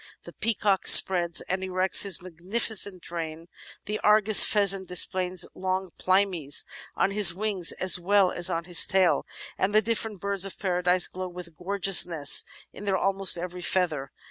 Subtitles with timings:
[0.23, 3.45] The Peacock spreads and erects his magnificent train,
[3.85, 9.27] the Argus Pheasant displays long plimies on his wings as well as on his tail,
[9.59, 12.43] and the different Birds of Paradise glow with gorgeousness
[12.73, 14.11] in their almost every feather.